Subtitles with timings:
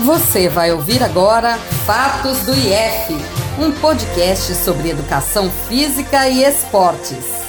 [0.00, 1.56] Você vai ouvir agora
[1.86, 3.14] Fatos do IF,
[3.62, 7.46] um podcast sobre educação física e esportes.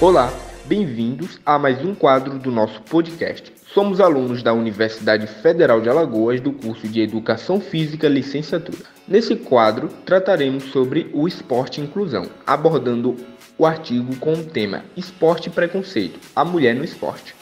[0.00, 0.32] Olá,
[0.64, 3.52] bem-vindos a mais um quadro do nosso podcast.
[3.74, 8.84] Somos alunos da Universidade Federal de Alagoas do curso de Educação Física Licenciatura.
[9.08, 13.16] Nesse quadro, trataremos sobre o esporte e inclusão, abordando
[13.58, 17.41] o artigo com o tema Esporte e Preconceito: A Mulher no Esporte.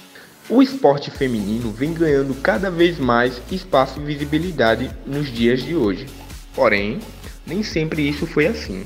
[0.53, 6.07] O esporte feminino vem ganhando cada vez mais espaço e visibilidade nos dias de hoje.
[6.53, 6.99] Porém,
[7.47, 8.85] nem sempre isso foi assim.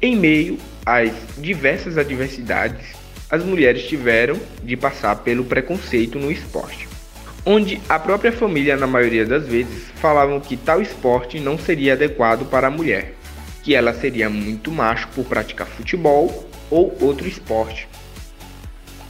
[0.00, 2.96] Em meio às diversas adversidades,
[3.30, 6.88] as mulheres tiveram de passar pelo preconceito no esporte,
[7.44, 12.48] onde a própria família, na maioria das vezes, falavam que tal esporte não seria adequado
[12.48, 13.16] para a mulher,
[13.62, 17.89] que ela seria muito macho por praticar futebol ou outro esporte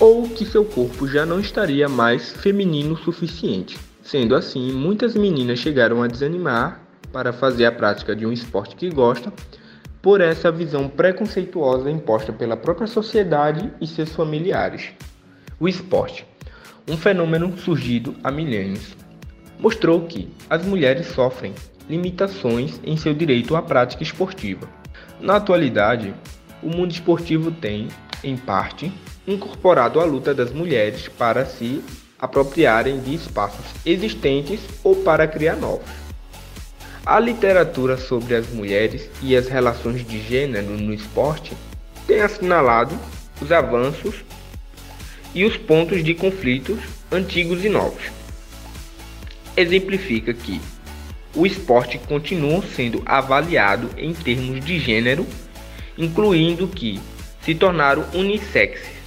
[0.00, 3.78] ou que seu corpo já não estaria mais feminino o suficiente.
[4.02, 6.80] Sendo assim, muitas meninas chegaram a desanimar
[7.12, 9.30] para fazer a prática de um esporte que gostam
[10.00, 14.88] por essa visão preconceituosa imposta pela própria sociedade e seus familiares.
[15.60, 16.26] O esporte,
[16.88, 18.96] um fenômeno surgido há milênios,
[19.58, 21.54] mostrou que as mulheres sofrem
[21.90, 24.66] limitações em seu direito à prática esportiva.
[25.20, 26.14] Na atualidade,
[26.62, 27.88] o mundo esportivo tem,
[28.24, 28.90] em parte,
[29.26, 31.82] incorporado a luta das mulheres para se
[32.18, 35.88] apropriarem de espaços existentes ou para criar novos.
[37.04, 41.56] A literatura sobre as mulheres e as relações de gênero no esporte
[42.06, 42.98] tem assinalado
[43.40, 44.16] os avanços
[45.34, 46.78] e os pontos de conflitos
[47.10, 48.02] antigos e novos.
[49.56, 50.60] Exemplifica que
[51.34, 55.26] o esporte continua sendo avaliado em termos de gênero,
[55.96, 57.00] incluindo que
[57.42, 58.99] se tornaram unissexes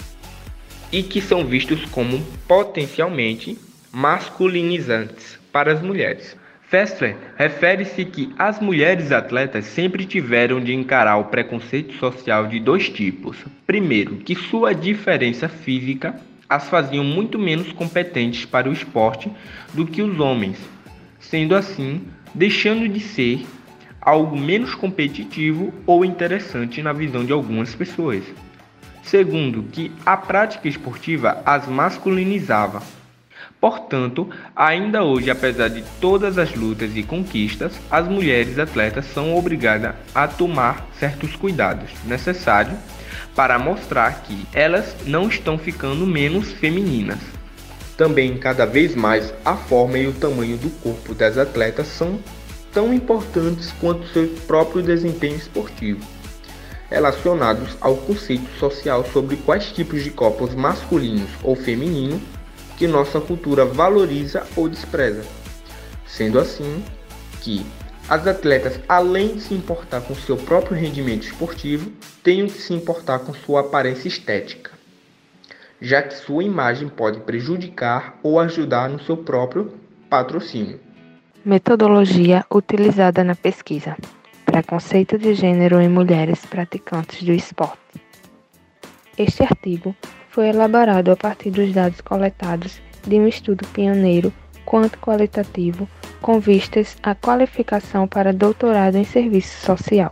[0.93, 3.57] e que são vistos como potencialmente
[3.91, 6.37] masculinizantes para as mulheres.
[6.69, 12.89] Fessler refere-se que as mulheres atletas sempre tiveram de encarar o preconceito social de dois
[12.89, 13.37] tipos.
[13.65, 16.15] Primeiro, que sua diferença física
[16.47, 19.31] as faziam muito menos competentes para o esporte
[19.73, 20.57] do que os homens,
[21.19, 22.03] sendo assim,
[22.35, 23.43] deixando de ser
[23.99, 28.23] algo menos competitivo ou interessante na visão de algumas pessoas.
[29.03, 32.81] Segundo, que a prática esportiva as masculinizava.
[33.59, 39.95] Portanto, ainda hoje, apesar de todas as lutas e conquistas, as mulheres atletas são obrigadas
[40.15, 42.77] a tomar certos cuidados necessários
[43.35, 47.19] para mostrar que elas não estão ficando menos femininas.
[47.97, 52.19] Também, cada vez mais, a forma e o tamanho do corpo das atletas são
[52.73, 56.01] tão importantes quanto seu próprio desempenho esportivo
[56.93, 62.21] relacionados ao conceito social sobre quais tipos de corpos masculinos ou femininos
[62.77, 65.23] que nossa cultura valoriza ou despreza.
[66.05, 66.83] Sendo assim
[67.41, 67.65] que
[68.07, 73.19] as atletas, além de se importar com seu próprio rendimento esportivo, têm que se importar
[73.19, 74.69] com sua aparência estética,
[75.81, 79.73] já que sua imagem pode prejudicar ou ajudar no seu próprio
[80.07, 80.79] patrocínio.
[81.43, 83.97] Metodologia utilizada na pesquisa.
[84.53, 87.99] Preconceito de gênero em mulheres praticantes do esporte.
[89.17, 89.95] Este artigo
[90.29, 94.31] foi elaborado a partir dos dados coletados de um estudo pioneiro
[94.63, 95.89] quanto qualitativo
[96.21, 100.11] com vistas à qualificação para doutorado em serviço social.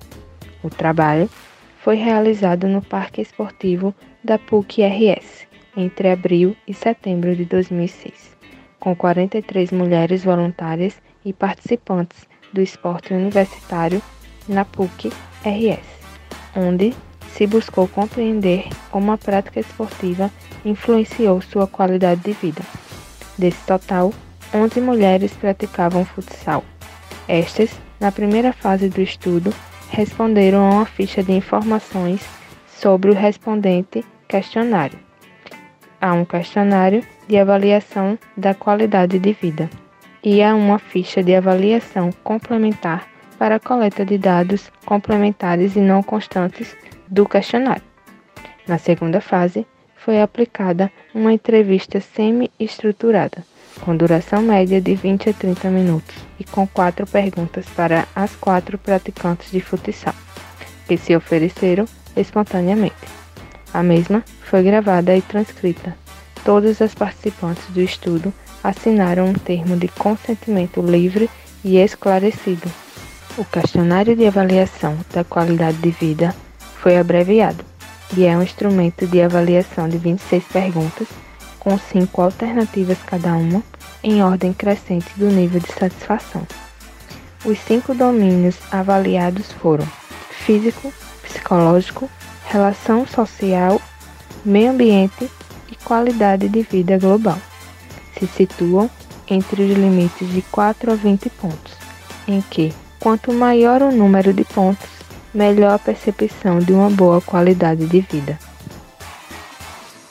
[0.64, 1.30] O trabalho
[1.78, 3.94] foi realizado no Parque Esportivo
[4.24, 5.46] da PUC-RS
[5.78, 8.36] entre abril e setembro de 2006,
[8.80, 14.02] com 43 mulheres voluntárias e participantes do esporte universitário
[14.52, 15.80] na PUC-RS,
[16.56, 16.94] onde
[17.34, 20.30] se buscou compreender como a prática esportiva
[20.66, 22.62] influenciou sua qualidade de vida.
[23.38, 24.14] Desse total,
[24.54, 26.64] 11 mulheres praticavam futsal.
[27.28, 29.54] Estas, na primeira fase do estudo,
[29.90, 32.22] responderam a uma ficha de informações
[32.68, 35.00] sobre o respondente questionário.
[36.00, 39.70] A um questionário de avaliação da qualidade de vida
[40.24, 43.11] e a uma ficha de avaliação complementar
[43.42, 46.78] para a coleta de dados complementares e não constantes
[47.08, 47.82] do questionário.
[48.68, 49.66] Na segunda fase,
[49.96, 53.44] foi aplicada uma entrevista semi-estruturada,
[53.80, 58.78] com duração média de 20 a 30 minutos e com quatro perguntas para as quatro
[58.78, 60.14] praticantes de futsal,
[60.88, 61.86] que se ofereceram
[62.16, 62.94] espontaneamente.
[63.74, 65.98] A mesma foi gravada e transcrita.
[66.46, 68.32] Todas as participantes do estudo
[68.64, 71.28] assinaram um termo de consentimento livre
[71.64, 72.72] e esclarecido
[73.38, 76.36] o questionário de avaliação da qualidade de vida
[76.82, 77.64] foi abreviado
[78.16, 81.08] e é um instrumento de avaliação de 26 perguntas,
[81.60, 83.64] com cinco alternativas cada uma,
[84.04, 86.46] em ordem crescente do nível de satisfação.
[87.46, 89.88] Os cinco domínios avaliados foram
[90.30, 90.92] físico,
[91.24, 92.10] psicológico,
[92.46, 93.82] relação social,
[94.44, 95.30] meio ambiente
[95.72, 97.38] e qualidade de vida global.
[98.18, 98.90] Se situam
[99.28, 101.74] entre os limites de 4 a 20 pontos,
[102.28, 104.88] em que, quanto maior o número de pontos,
[105.34, 108.38] melhor a percepção de uma boa qualidade de vida.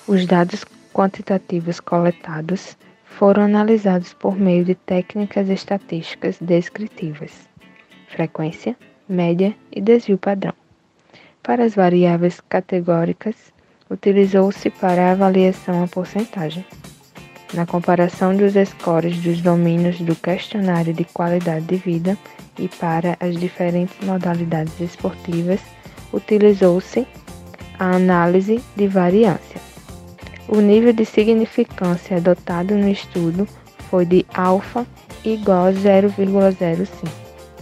[0.08, 7.31] Os dados quantitativos coletados foram analisados por meio de técnicas estatísticas descritivas,
[8.08, 8.76] frequência,
[9.08, 10.54] média e desvio padrão.
[11.44, 13.36] Para as variáveis categóricas,
[13.88, 16.66] utilizou-se para a avaliação a porcentagem.
[17.52, 22.17] Na comparação dos scores dos domínios do questionário de qualidade de vida
[22.56, 25.61] e para as diferentes modalidades esportivas,
[26.12, 27.06] utilizou-se
[27.79, 29.61] a análise de variância.
[30.47, 33.49] O nível de significância adotado no estudo
[33.88, 34.87] foi de alfa
[35.25, 37.08] igual a 0,05.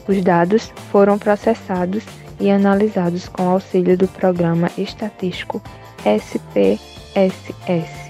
[0.06, 2.04] Os dados foram processados
[2.38, 5.62] e analisados com auxílio do programa estatístico
[6.04, 8.07] SPSS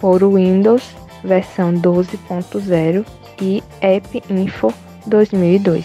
[0.00, 0.82] por Windows
[1.24, 3.04] versão 12.0
[3.40, 4.72] e App Info
[5.06, 5.84] 2002.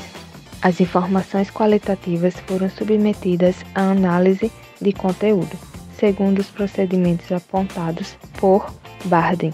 [0.62, 5.72] As informações qualitativas foram submetidas à análise de conteúdo
[6.02, 8.74] segundo os procedimentos apontados por
[9.06, 9.54] Barden.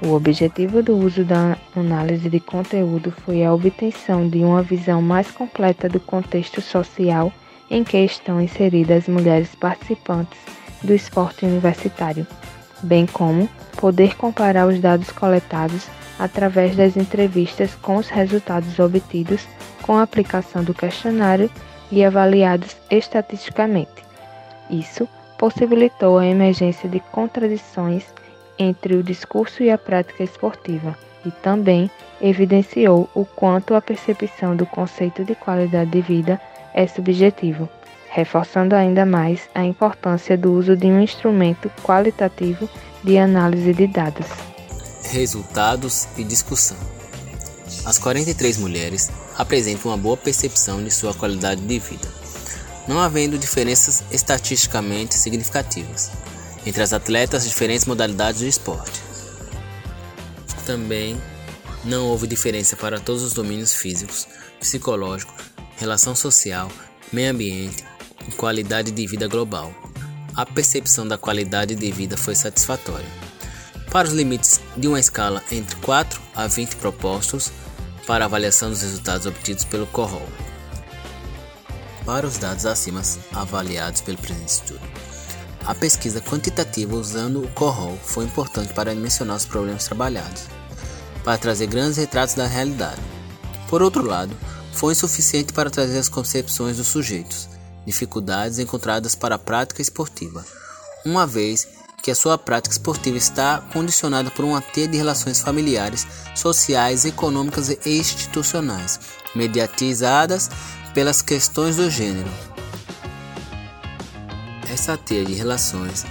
[0.00, 5.32] O objetivo do uso da análise de conteúdo foi a obtenção de uma visão mais
[5.32, 7.32] completa do contexto social
[7.68, 10.38] em que estão inseridas as mulheres participantes
[10.80, 12.24] do esporte universitário,
[12.82, 15.86] bem como poder comparar os dados coletados
[16.18, 19.46] através das entrevistas com os resultados obtidos
[19.82, 21.50] com a aplicação do questionário
[21.90, 24.04] e avaliados estatisticamente.
[24.70, 28.04] Isso possibilitou a emergência de contradições
[28.58, 31.90] entre o discurso e a prática esportiva e também
[32.20, 36.40] evidenciou o quanto a percepção do conceito de qualidade de vida
[36.72, 37.68] é subjetivo,
[38.14, 42.68] reforçando ainda mais a importância do uso de um instrumento qualitativo
[43.02, 44.26] de análise de dados.
[45.10, 46.78] Resultados e discussão.
[47.84, 52.24] As 43 mulheres apresentam uma boa percepção de sua qualidade de vida
[52.86, 56.10] não havendo diferenças estatisticamente significativas
[56.66, 59.00] entre as atletas de diferentes modalidades do esporte.
[60.66, 61.20] Também
[61.84, 64.26] não houve diferença para todos os domínios físicos,
[64.58, 65.34] psicológicos,
[65.76, 66.70] relação social,
[67.12, 67.84] meio ambiente
[68.28, 69.72] e qualidade de vida global.
[70.34, 73.06] A percepção da qualidade de vida foi satisfatória.
[73.90, 77.52] Para os limites de uma escala entre 4 a 20 propostos
[78.06, 80.26] para avaliação dos resultados obtidos pelo CORROL
[82.04, 84.80] para os dados acima avaliados pelo presente estudo.
[85.64, 90.44] A pesquisa quantitativa usando o CORROL foi importante para dimensionar os problemas trabalhados,
[91.24, 93.00] para trazer grandes retratos da realidade.
[93.68, 94.36] Por outro lado,
[94.74, 97.48] foi insuficiente para trazer as concepções dos sujeitos,
[97.86, 100.44] dificuldades encontradas para a prática esportiva,
[101.04, 101.68] uma vez
[102.02, 107.70] que a sua prática esportiva está condicionada por uma teia de relações familiares, sociais, econômicas
[107.70, 109.00] e institucionais,
[109.34, 110.50] mediatizadas
[110.92, 112.30] pelas questões do gênero.
[114.70, 116.04] Essa teia de relações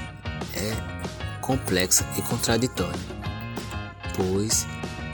[0.56, 0.94] é
[1.42, 3.00] complexa e contraditória,
[4.16, 4.66] pois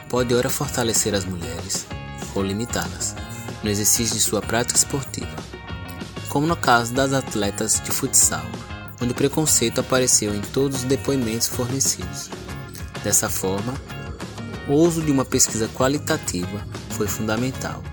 [0.07, 1.87] pode ora fortalecer as mulheres
[2.33, 3.15] ou limitá-las
[3.63, 5.28] no exercício de sua prática esportiva,
[6.29, 8.45] como no caso das atletas de futsal,
[9.01, 12.29] onde o preconceito apareceu em todos os depoimentos fornecidos.
[13.03, 13.73] Dessa forma,
[14.67, 17.83] o uso de uma pesquisa qualitativa foi fundamental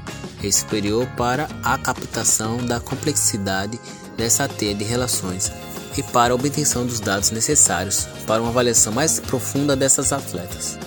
[0.43, 3.81] e superior para a captação da complexidade
[4.17, 5.51] dessa teia de relações
[5.97, 10.79] e para a obtenção dos dados necessários para uma avaliação mais profunda dessas atletas.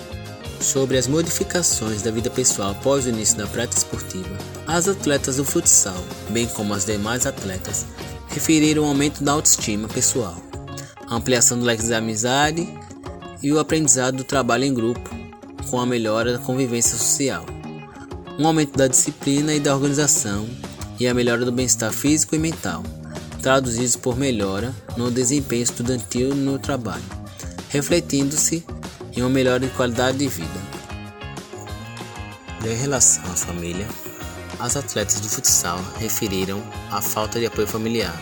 [0.59, 4.37] Sobre as modificações da vida pessoal após o início da prática esportiva,
[4.67, 7.85] as atletas do futsal, bem como as demais atletas,
[8.27, 10.35] referiram o aumento da autoestima pessoal,
[11.07, 12.67] a ampliação do leque de amizade
[13.41, 15.09] e o aprendizado do trabalho em grupo,
[15.69, 17.45] com a melhora da convivência social
[18.39, 20.47] um aumento da disciplina e da organização
[20.97, 22.81] e a melhora do bem-estar físico e mental,
[23.41, 27.03] traduzidos por melhora no desempenho estudantil no trabalho,
[27.67, 28.63] refletindo-se
[29.19, 30.59] em uma melhora de qualidade de vida.
[32.63, 33.85] Em relação à família,
[34.57, 38.17] as atletas do futsal referiram a falta de apoio familiar,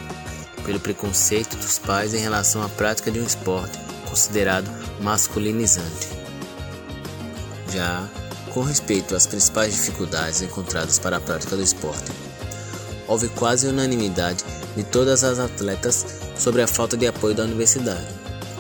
[0.66, 3.78] pelo preconceito dos pais em relação à prática de um esporte
[4.10, 4.68] considerado
[5.00, 6.10] masculinizante.
[7.72, 8.08] Já
[8.52, 12.12] com respeito às principais dificuldades encontradas para a prática do esporte,
[13.08, 14.44] houve quase unanimidade
[14.76, 18.08] de todas as atletas sobre a falta de apoio da universidade,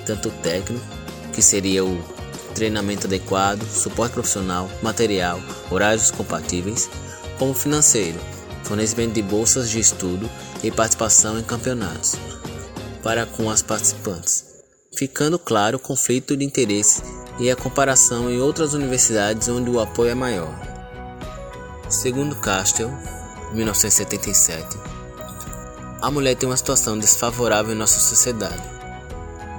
[0.05, 0.85] tanto o técnico,
[1.33, 2.16] que seria o
[2.57, 6.89] treinamento adequado, suporte profissional, material, horários compatíveis,
[7.37, 8.19] como financeiro,
[8.63, 10.27] fornecimento de bolsas de estudo
[10.63, 12.15] e participação em campeonatos
[13.03, 14.43] para com as participantes,
[14.97, 17.03] ficando claro o conflito de interesse
[17.39, 20.53] e a comparação em outras universidades onde o apoio é maior.
[21.87, 22.89] Segundo Castell,
[23.53, 24.77] 1977,
[26.01, 28.77] a mulher tem uma situação desfavorável em nossa sociedade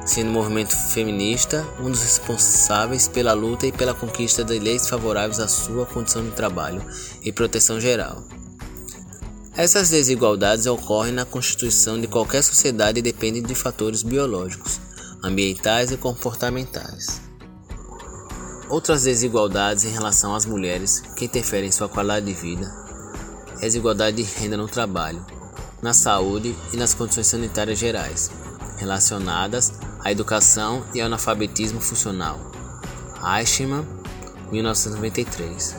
[0.08, 5.38] sendo o movimento feminista um dos responsáveis pela luta e pela conquista de leis favoráveis
[5.38, 6.82] à sua condição de trabalho
[7.22, 8.24] e proteção geral.
[9.54, 14.80] Essas desigualdades ocorrem na constituição de qualquer sociedade e dependem de fatores biológicos,
[15.22, 17.20] ambientais e comportamentais.
[18.70, 22.66] Outras desigualdades em relação às mulheres que interferem em sua qualidade de vida
[23.60, 25.24] é a desigualdade de renda no trabalho,
[25.82, 28.30] na saúde e nas condições sanitárias gerais,
[28.78, 29.72] relacionadas
[30.04, 32.38] à educação e ao analfabetismo funcional.
[33.22, 33.84] Eichmann,
[34.50, 35.76] 1993.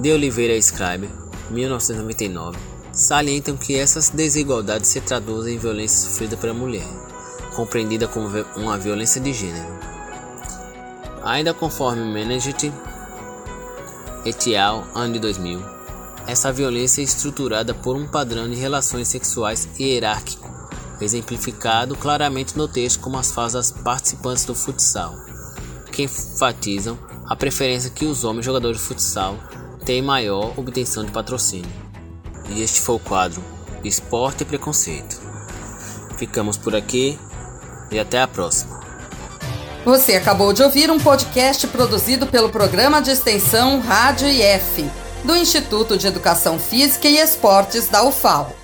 [0.00, 1.08] De Oliveira Scribe,
[1.50, 2.58] 1999,
[2.92, 6.86] salientam que essas desigualdades se traduzem em violência sofrida pela mulher,
[7.54, 9.78] compreendida como uma violência de gênero.
[11.22, 12.72] Ainda conforme Menegit
[14.24, 15.62] et al., ano de 2000,
[16.26, 20.41] essa violência é estruturada por um padrão de relações sexuais hierárquico
[21.02, 25.14] exemplificado claramente no texto como as falas das participantes do futsal,
[25.90, 29.36] que enfatizam a preferência que os homens jogadores de futsal
[29.84, 31.70] têm maior obtenção de patrocínio.
[32.50, 33.42] E este foi o quadro
[33.84, 35.20] Esporte e Preconceito.
[36.16, 37.18] Ficamos por aqui
[37.90, 38.80] e até a próxima.
[39.84, 44.88] Você acabou de ouvir um podcast produzido pelo programa de extensão Rádio IF,
[45.24, 48.61] do Instituto de Educação Física e Esportes da UFAL.